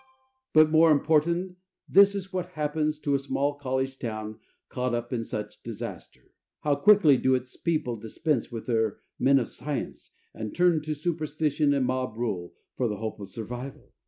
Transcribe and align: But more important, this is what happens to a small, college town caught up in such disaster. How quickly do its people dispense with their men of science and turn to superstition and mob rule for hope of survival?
But 0.51 0.71
more 0.71 0.89
important, 0.91 1.57
this 1.87 2.15
is 2.15 2.33
what 2.33 2.53
happens 2.53 2.97
to 2.97 3.13
a 3.13 3.19
small, 3.19 3.53
college 3.53 3.99
town 3.99 4.39
caught 4.67 4.95
up 4.95 5.13
in 5.13 5.23
such 5.23 5.61
disaster. 5.61 6.31
How 6.61 6.73
quickly 6.75 7.17
do 7.17 7.35
its 7.35 7.55
people 7.55 7.97
dispense 7.97 8.51
with 8.51 8.65
their 8.65 8.97
men 9.19 9.37
of 9.37 9.47
science 9.47 10.09
and 10.33 10.55
turn 10.55 10.81
to 10.85 10.95
superstition 10.95 11.71
and 11.71 11.85
mob 11.85 12.17
rule 12.17 12.55
for 12.75 12.89
hope 12.95 13.19
of 13.19 13.29
survival? 13.29 13.93